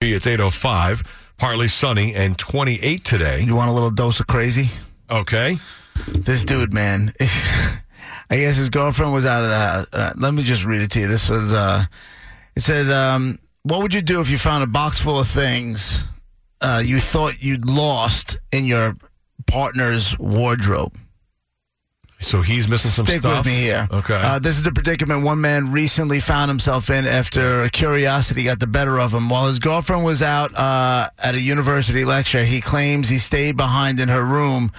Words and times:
It's 0.00 0.28
805, 0.28 1.02
partly 1.38 1.66
sunny 1.66 2.14
and 2.14 2.38
28 2.38 3.02
today. 3.02 3.40
You 3.40 3.56
want 3.56 3.68
a 3.68 3.72
little 3.72 3.90
dose 3.90 4.20
of 4.20 4.28
crazy? 4.28 4.68
Okay. 5.10 5.56
This 6.06 6.44
dude, 6.44 6.72
man. 6.72 7.12
I 7.20 8.36
guess 8.36 8.56
his 8.56 8.70
girlfriend 8.70 9.12
was 9.12 9.26
out 9.26 9.42
of 9.42 9.48
the 9.48 9.56
house. 9.56 9.86
Uh, 9.92 10.12
let 10.16 10.34
me 10.34 10.44
just 10.44 10.64
read 10.64 10.82
it 10.82 10.92
to 10.92 11.00
you. 11.00 11.08
This 11.08 11.28
was, 11.28 11.52
uh, 11.52 11.84
it 12.54 12.60
says, 12.60 12.88
um, 12.88 13.40
what 13.64 13.82
would 13.82 13.92
you 13.92 14.00
do 14.00 14.20
if 14.20 14.30
you 14.30 14.38
found 14.38 14.62
a 14.62 14.68
box 14.68 15.00
full 15.00 15.18
of 15.18 15.26
things 15.26 16.04
uh, 16.60 16.80
you 16.84 17.00
thought 17.00 17.42
you'd 17.42 17.68
lost 17.68 18.38
in 18.52 18.66
your 18.66 18.96
partner's 19.48 20.16
wardrobe? 20.16 20.96
So 22.20 22.42
he's 22.42 22.68
missing 22.68 22.90
some 22.90 23.06
Stick 23.06 23.20
stuff. 23.20 23.44
with 23.44 23.46
me 23.46 23.60
here. 23.60 23.86
Okay. 23.90 24.14
Uh, 24.20 24.38
this 24.40 24.56
is 24.56 24.64
the 24.64 24.72
predicament 24.72 25.22
one 25.22 25.40
man 25.40 25.70
recently 25.70 26.18
found 26.18 26.48
himself 26.50 26.90
in 26.90 27.06
after 27.06 27.68
curiosity 27.68 28.44
got 28.44 28.58
the 28.58 28.66
better 28.66 28.98
of 28.98 29.14
him. 29.14 29.28
While 29.28 29.46
his 29.46 29.60
girlfriend 29.60 30.04
was 30.04 30.20
out 30.20 30.52
uh, 30.56 31.10
at 31.22 31.36
a 31.36 31.40
university 31.40 32.04
lecture, 32.04 32.44
he 32.44 32.60
claims 32.60 33.08
he 33.08 33.18
stayed 33.18 33.56
behind 33.56 34.00
in 34.00 34.08
her 34.08 34.24
room 34.24 34.72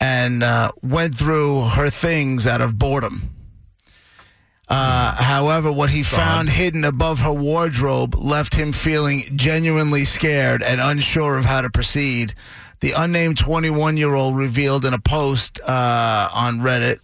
and 0.00 0.42
uh, 0.42 0.70
went 0.82 1.16
through 1.16 1.64
her 1.70 1.88
things 1.88 2.46
out 2.46 2.60
of 2.60 2.78
boredom. 2.78 3.34
Uh, 4.68 5.14
however, 5.14 5.72
what 5.72 5.88
he 5.88 6.02
found 6.02 6.50
hidden 6.50 6.84
above 6.84 7.20
her 7.20 7.32
wardrobe 7.32 8.14
left 8.14 8.54
him 8.54 8.72
feeling 8.72 9.22
genuinely 9.34 10.04
scared 10.04 10.62
and 10.62 10.78
unsure 10.78 11.38
of 11.38 11.46
how 11.46 11.62
to 11.62 11.70
proceed. 11.70 12.34
The 12.80 12.92
unnamed 12.92 13.38
21 13.38 13.96
year 13.96 14.14
old 14.14 14.36
revealed 14.36 14.84
in 14.84 14.94
a 14.94 14.98
post 14.98 15.60
uh, 15.60 16.28
on 16.32 16.58
Reddit 16.60 17.00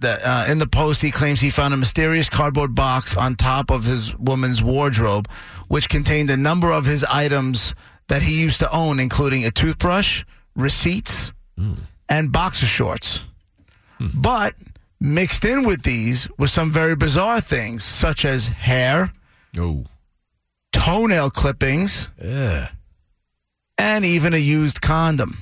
that 0.00 0.20
uh, 0.22 0.50
in 0.50 0.58
the 0.58 0.66
post 0.66 1.00
he 1.00 1.10
claims 1.10 1.40
he 1.40 1.50
found 1.50 1.72
a 1.72 1.76
mysterious 1.76 2.28
cardboard 2.28 2.74
box 2.74 3.16
on 3.16 3.34
top 3.34 3.70
of 3.70 3.84
his 3.84 4.14
woman's 4.16 4.62
wardrobe, 4.62 5.28
which 5.68 5.88
contained 5.88 6.30
a 6.30 6.36
number 6.36 6.70
of 6.70 6.84
his 6.84 7.04
items 7.04 7.74
that 8.08 8.22
he 8.22 8.38
used 8.40 8.60
to 8.60 8.70
own, 8.70 9.00
including 9.00 9.44
a 9.44 9.50
toothbrush, 9.50 10.24
receipts, 10.54 11.32
and 12.08 12.32
boxer 12.32 12.66
shorts. 12.66 13.24
But 13.98 14.54
mixed 15.00 15.44
in 15.44 15.64
with 15.64 15.82
these 15.84 16.28
were 16.38 16.48
some 16.48 16.70
very 16.70 16.96
bizarre 16.96 17.40
things, 17.40 17.82
such 17.82 18.24
as 18.26 18.48
hair, 18.48 19.12
oh. 19.58 19.86
toenail 20.72 21.30
clippings, 21.30 22.10
Yeah. 22.22 22.68
And 23.78 24.04
even 24.04 24.34
a 24.34 24.38
used 24.38 24.80
condom. 24.80 25.38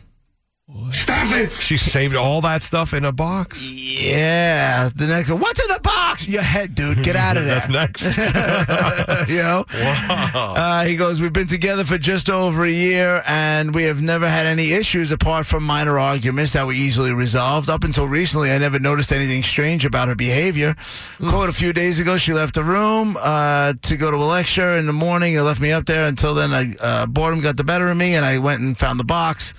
Stop 0.92 1.32
it. 1.34 1.60
She 1.60 1.76
saved 1.76 2.14
all 2.16 2.40
that 2.42 2.62
stuff 2.62 2.94
in 2.94 3.04
a 3.04 3.12
box. 3.12 3.70
Yeah. 3.70 4.88
The 4.94 5.06
next 5.06 5.30
one, 5.30 5.40
what's 5.40 5.60
in 5.60 5.68
the 5.68 5.80
box? 5.80 5.91
Your 6.26 6.42
head, 6.42 6.74
dude. 6.74 7.02
Get 7.02 7.16
out 7.16 7.36
of 7.36 7.44
there. 7.46 7.54
That's 7.54 7.68
next. 7.68 8.04
you 9.28 9.42
know? 9.42 9.64
Uh, 9.68 10.84
he 10.84 10.96
goes, 10.96 11.20
We've 11.20 11.32
been 11.32 11.46
together 11.46 11.84
for 11.84 11.98
just 11.98 12.28
over 12.30 12.64
a 12.64 12.70
year, 12.70 13.22
and 13.26 13.74
we 13.74 13.84
have 13.84 14.02
never 14.02 14.28
had 14.28 14.46
any 14.46 14.72
issues 14.72 15.10
apart 15.10 15.46
from 15.46 15.64
minor 15.64 15.98
arguments 15.98 16.52
that 16.52 16.66
were 16.66 16.72
easily 16.72 17.12
resolved. 17.12 17.68
Up 17.68 17.84
until 17.84 18.08
recently, 18.08 18.50
I 18.50 18.58
never 18.58 18.78
noticed 18.78 19.12
anything 19.12 19.42
strange 19.42 19.84
about 19.84 20.08
her 20.08 20.14
behavior. 20.14 20.76
Quote, 21.18 21.48
a 21.48 21.52
few 21.52 21.72
days 21.72 21.98
ago, 22.00 22.16
she 22.16 22.32
left 22.32 22.54
the 22.54 22.64
room 22.64 23.16
uh, 23.20 23.74
to 23.82 23.96
go 23.96 24.10
to 24.10 24.16
a 24.16 24.18
lecture 24.18 24.76
in 24.76 24.86
the 24.86 24.92
morning 24.92 25.36
and 25.36 25.44
left 25.44 25.60
me 25.60 25.72
up 25.72 25.86
there. 25.86 26.06
Until 26.06 26.34
then, 26.34 26.52
I, 26.52 26.74
uh, 26.80 27.06
boredom 27.06 27.40
got 27.40 27.56
the 27.56 27.64
better 27.64 27.90
of 27.90 27.96
me, 27.96 28.14
and 28.14 28.24
I 28.24 28.38
went 28.38 28.60
and 28.60 28.76
found 28.76 28.98
the 29.00 29.04
box. 29.04 29.54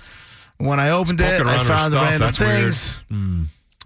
When 0.58 0.78
I 0.78 0.90
opened 0.90 1.20
it, 1.20 1.42
I 1.42 1.58
found 1.64 1.92
the 1.92 1.98
random 1.98 2.20
That's 2.20 2.38
things. 2.38 3.00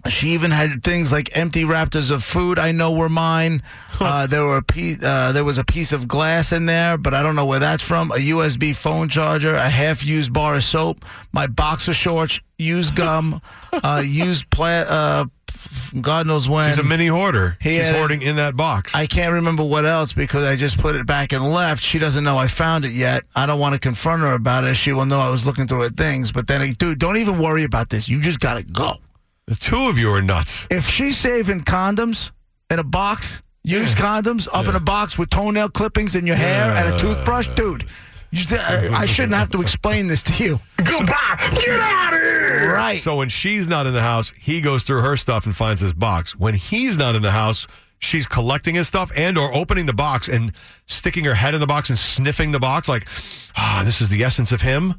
She 0.09 0.29
even 0.29 0.51
had 0.51 0.83
things 0.83 1.11
like 1.11 1.35
empty 1.37 1.63
raptors 1.63 2.11
of 2.11 2.23
food 2.23 2.59
I 2.59 2.71
know 2.71 2.91
were 2.91 3.09
mine. 3.09 3.63
Uh, 3.99 4.27
there 4.27 4.43
were 4.43 4.57
a 4.57 4.63
piece, 4.63 5.03
uh, 5.03 5.31
there 5.31 5.43
was 5.43 5.57
a 5.57 5.63
piece 5.63 5.91
of 5.91 6.07
glass 6.07 6.51
in 6.51 6.65
there, 6.65 6.97
but 6.97 7.13
I 7.13 7.21
don't 7.23 7.35
know 7.35 7.45
where 7.45 7.59
that's 7.59 7.83
from. 7.83 8.11
A 8.11 8.15
USB 8.15 8.75
phone 8.75 9.09
charger, 9.09 9.53
a 9.53 9.69
half-used 9.69 10.31
bar 10.33 10.55
of 10.55 10.63
soap, 10.63 11.05
my 11.31 11.47
boxer 11.47 11.93
shorts, 11.93 12.39
used 12.57 12.95
gum, 12.95 13.41
uh, 13.83 14.01
used 14.05 14.49
pla- 14.49 14.85
uh, 14.87 15.25
God 15.99 16.27
knows 16.27 16.47
when. 16.47 16.69
She's 16.69 16.79
a 16.79 16.83
mini 16.83 17.07
hoarder. 17.07 17.57
He 17.59 17.77
She's 17.77 17.89
hoarding 17.89 18.21
in 18.21 18.37
that 18.37 18.55
box. 18.55 18.95
I 18.95 19.07
can't 19.07 19.33
remember 19.33 19.63
what 19.63 19.85
else 19.85 20.13
because 20.13 20.43
I 20.43 20.55
just 20.55 20.77
put 20.77 20.95
it 20.95 21.05
back 21.05 21.33
and 21.33 21.43
left. 21.43 21.83
She 21.83 21.99
doesn't 21.99 22.23
know 22.23 22.37
I 22.37 22.47
found 22.47 22.85
it 22.85 22.91
yet. 22.91 23.23
I 23.35 23.45
don't 23.45 23.59
want 23.59 23.73
to 23.73 23.79
confront 23.79 24.21
her 24.21 24.33
about 24.33 24.63
it. 24.63 24.75
She 24.75 24.93
will 24.93 25.05
know 25.05 25.19
I 25.19 25.29
was 25.29 25.45
looking 25.45 25.67
through 25.67 25.81
her 25.81 25.89
things. 25.89 26.31
But 26.31 26.47
then, 26.47 26.71
dude, 26.73 26.99
don't 26.99 27.17
even 27.17 27.39
worry 27.39 27.63
about 27.63 27.89
this. 27.89 28.07
You 28.07 28.21
just 28.21 28.39
gotta 28.39 28.63
go. 28.63 28.93
The 29.49 29.55
two 29.55 29.89
of 29.89 29.97
you 29.97 30.11
are 30.13 30.21
nuts. 30.21 30.67
if 30.69 30.85
she's 30.85 31.17
saving 31.17 31.61
condoms 31.61 32.29
in 32.69 32.77
a 32.77 32.83
box, 32.83 33.41
used 33.63 33.97
condoms 33.97 34.47
up 34.53 34.67
in 34.67 34.75
a 34.75 34.79
box 34.79 35.17
with 35.17 35.29
toenail 35.31 35.69
clippings 35.69 36.13
in 36.13 36.27
your 36.27 36.35
hair 36.35 36.71
and 36.71 36.93
a 36.93 36.97
toothbrush, 36.99 37.47
dude, 37.55 37.85
you, 38.31 38.43
I, 38.51 38.89
I 38.93 39.05
shouldn't 39.07 39.33
have 39.33 39.49
to 39.51 39.61
explain 39.61 40.05
this 40.05 40.21
to 40.23 40.43
you. 40.43 40.59
Goodbye. 40.77 41.49
Get 41.65 41.79
out 41.79 42.13
of 42.13 42.19
here. 42.19 42.73
Right. 42.73 42.97
So 42.97 43.15
when 43.15 43.29
she's 43.29 43.67
not 43.67 43.87
in 43.87 43.93
the 43.93 44.01
house, 44.01 44.31
he 44.37 44.61
goes 44.61 44.83
through 44.83 45.01
her 45.01 45.17
stuff 45.17 45.47
and 45.47 45.55
finds 45.55 45.81
his 45.81 45.93
box. 45.93 46.37
When 46.37 46.53
he's 46.53 46.95
not 46.95 47.15
in 47.15 47.23
the 47.23 47.31
house, 47.31 47.65
she's 47.97 48.27
collecting 48.27 48.75
his 48.75 48.87
stuff 48.87 49.11
and 49.15 49.35
or 49.35 49.51
opening 49.51 49.87
the 49.87 49.93
box 49.93 50.27
and 50.27 50.51
sticking 50.85 51.23
her 51.23 51.33
head 51.33 51.55
in 51.55 51.59
the 51.59 51.65
box 51.67 51.89
and 51.89 51.97
sniffing 51.97 52.51
the 52.51 52.59
box 52.59 52.87
like, 52.87 53.07
ah, 53.57 53.81
this 53.83 53.99
is 53.99 54.09
the 54.09 54.23
essence 54.23 54.51
of 54.51 54.61
him. 54.61 54.93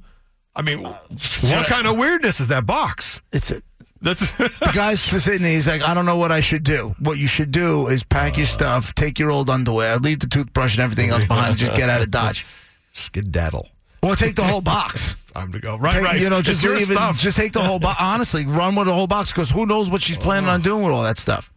I 0.57 0.63
mean, 0.63 0.83
what 0.83 1.67
kind 1.67 1.87
of 1.87 1.97
weirdness 1.97 2.41
is 2.41 2.49
that 2.49 2.67
box? 2.67 3.23
It's 3.33 3.53
a, 3.53 3.63
That's 4.03 4.31
the 4.39 4.71
guy's 4.75 5.01
sitting 5.01 5.43
there. 5.43 5.53
He's 5.53 5.67
like, 5.69 5.83
I 5.83 5.93
don't 5.95 6.07
know 6.07 6.17
what 6.17 6.33
I 6.33 6.41
should 6.41 6.63
do. 6.63 6.95
What 7.01 7.19
you 7.19 7.27
should 7.29 7.51
do 7.51 7.87
is 7.89 8.03
pack 8.03 8.37
your 8.37 8.47
stuff, 8.47 8.95
take 8.95 9.19
your 9.19 9.31
old 9.31 9.51
underwear, 9.51 9.99
leave 9.99 10.21
the 10.21 10.27
toothbrush 10.27 10.77
and 10.77 10.83
everything 10.83 11.11
else 11.11 11.25
behind, 11.25 11.51
and 11.51 11.59
just 11.59 11.75
get 11.75 11.91
out 11.91 12.01
of 12.01 12.11
Dodge. 12.11 12.47
skedaddle. 12.95 13.69
Or 14.03 14.17
take 14.17 14.35
the 14.35 14.45
whole 14.45 14.63
box. 14.63 15.23
Time 15.35 15.53
to 15.53 15.59
go. 15.59 15.77
Right, 15.77 15.93
Take- 15.95 16.03
right. 16.03 16.21
You 16.21 16.31
know, 16.31 16.41
just 16.43 16.63
your 16.63 16.75
leave 16.77 16.91
it. 16.91 16.99
Just 17.17 17.37
take 17.37 17.53
the 17.53 17.61
whole 17.61 17.79
box. 17.79 17.99
Honestly, 18.03 18.47
run 18.47 18.75
with 18.75 18.87
the 18.87 18.95
whole 18.95 19.07
box 19.07 19.31
because 19.33 19.51
who 19.51 19.67
knows 19.67 19.91
what 19.91 20.01
she's 20.01 20.17
planning 20.17 20.49
on 20.49 20.63
doing 20.63 20.83
with 20.83 20.93
all 20.95 21.03
that 21.03 21.19
stuff. 21.19 21.53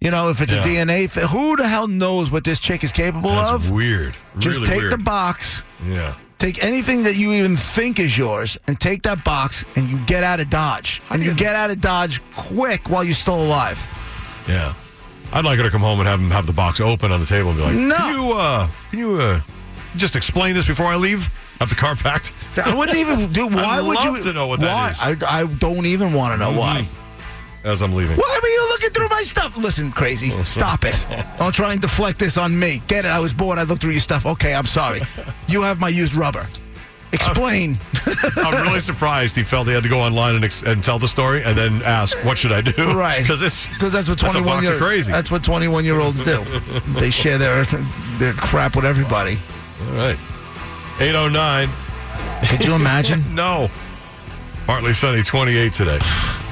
You 0.00 0.10
know, 0.10 0.30
if 0.30 0.40
it's 0.40 0.52
Yeah. 0.52 0.60
a 0.60 0.64
DNA 0.64 1.10
thing, 1.10 1.26
who 1.26 1.56
the 1.56 1.68
hell 1.68 1.86
knows 1.88 2.30
what 2.30 2.44
this 2.44 2.60
chick 2.60 2.82
is 2.84 2.92
capable 2.92 3.30
That's 3.30 3.50
of? 3.50 3.70
weird. 3.70 4.14
Just 4.38 4.58
really 4.58 4.68
take 4.70 4.78
weird. 4.82 4.92
the 4.92 4.98
box, 4.98 5.62
Yeah. 5.84 6.14
Take 6.40 6.64
anything 6.64 7.04
that 7.04 7.16
you 7.16 7.32
even 7.32 7.56
think 7.56 8.00
is 8.00 8.18
yours, 8.18 8.58
and 8.66 8.80
take 8.80 9.02
that 9.02 9.22
box, 9.24 9.64
and 9.76 9.88
you 9.88 9.98
get 10.06 10.24
out 10.24 10.40
of 10.40 10.50
Dodge. 10.50 11.00
And 11.10 11.22
you 11.22 11.34
get 11.34 11.54
out 11.54 11.70
of 11.70 11.80
Dodge 11.80 12.20
quick 12.34 12.88
while 12.88 13.04
you're 13.04 13.14
still 13.14 13.40
alive. 13.40 13.78
Yeah. 14.48 14.74
I'd 15.32 15.44
like 15.44 15.58
her 15.58 15.64
to 15.64 15.70
come 15.70 15.82
home 15.82 16.00
and 16.00 16.08
have 16.08 16.18
him 16.18 16.30
have 16.32 16.46
the 16.46 16.52
box 16.52 16.80
open 16.80 17.12
on 17.12 17.20
the 17.20 17.26
table 17.26 17.50
and 17.50 17.58
be 17.58 17.64
like, 17.64 17.74
No. 17.74 17.96
Can 17.96 18.14
you 18.14 18.32
uh 18.32 18.68
can 18.90 18.98
you 18.98 19.20
uh 19.20 19.40
just 19.96 20.16
explain 20.16 20.56
this 20.56 20.66
before 20.66 20.86
I 20.86 20.96
leave? 20.96 21.26
Have 21.60 21.68
the 21.68 21.76
car 21.76 21.94
packed? 21.94 22.32
I 22.56 22.74
wouldn't 22.74 22.98
even 22.98 23.32
do. 23.32 23.46
Why 23.50 23.80
would 23.80 24.02
you? 24.02 24.20
to 24.22 24.32
know 24.32 24.48
what 24.48 24.58
that 24.60 24.74
why? 24.74 24.90
is. 24.90 24.98
Mm-hmm. 24.98 25.24
I, 25.24 25.42
I 25.42 25.46
don't 25.46 25.86
even 25.86 26.14
want 26.14 26.32
to 26.34 26.38
know 26.38 26.58
why. 26.58 26.88
As 27.62 27.82
I'm 27.82 27.92
leaving. 27.92 28.16
Why 28.16 28.38
were 28.42 28.48
you 28.48 28.68
looking 28.68 28.90
through 28.90 29.08
my 29.08 29.22
stuff? 29.22 29.56
Listen, 29.58 29.92
crazy. 29.92 30.30
Oh, 30.34 30.42
stop 30.42 30.84
it. 30.84 31.06
Don't 31.38 31.54
try 31.54 31.72
and 31.72 31.80
deflect 31.80 32.18
this 32.18 32.38
on 32.38 32.58
me. 32.58 32.80
Get 32.86 33.04
it. 33.04 33.08
I 33.08 33.20
was 33.20 33.34
bored. 33.34 33.58
I 33.58 33.64
looked 33.64 33.82
through 33.82 33.92
your 33.92 34.00
stuff. 34.00 34.24
Okay, 34.24 34.54
I'm 34.54 34.66
sorry. 34.66 35.00
You 35.46 35.60
have 35.62 35.78
my 35.78 35.90
used 35.90 36.14
rubber. 36.14 36.46
Explain. 37.12 37.76
I'm 38.36 38.64
really 38.66 38.80
surprised 38.92 39.34
he 39.36 39.42
felt 39.42 39.66
he 39.66 39.74
had 39.74 39.82
to 39.82 39.88
go 39.88 39.98
online 40.00 40.36
and, 40.36 40.44
ex- 40.44 40.62
and 40.62 40.82
tell 40.82 40.98
the 40.98 41.08
story 41.08 41.42
and 41.42 41.58
then 41.58 41.82
ask, 41.82 42.16
what 42.24 42.38
should 42.38 42.52
I 42.52 42.60
do? 42.60 42.72
Right. 42.94 43.20
Because 43.20 43.42
it's 43.42 43.66
Because 43.68 43.92
that's 43.92 44.08
what 44.08 44.18
That's 44.20 44.34
a 44.36 44.38
21 44.38 44.56
box 44.56 44.64
year 44.66 44.74
of 44.74 44.80
crazy. 44.80 45.12
That's 45.12 45.30
what 45.30 45.42
21 45.42 45.84
year 45.84 46.00
olds 46.00 46.22
do. 46.22 46.42
they 46.98 47.10
share 47.10 47.36
their 47.36 47.62
their 48.18 48.32
crap 48.34 48.76
with 48.76 48.84
everybody. 48.84 49.38
all 49.88 49.94
right. 49.96 50.16
809. 51.00 51.68
Could 52.48 52.64
you 52.66 52.74
imagine? 52.74 53.34
No. 53.34 53.68
Partly 54.66 54.92
sunny, 54.92 55.22
28 55.22 55.72
today. 55.72 55.98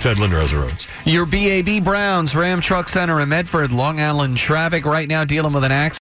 Ted 0.00 0.18
Linder 0.18 0.38
roads. 0.38 0.86
Your 1.04 1.26
BAB 1.26 1.82
Browns 1.82 2.36
Ram 2.36 2.60
Truck 2.60 2.88
Center 2.88 3.20
in 3.20 3.28
Medford, 3.28 3.72
Long 3.72 3.98
Island 4.00 4.36
traffic 4.36 4.84
right 4.84 5.08
now 5.08 5.24
dealing 5.24 5.52
with 5.52 5.64
an 5.64 5.72
accident. 5.72 5.88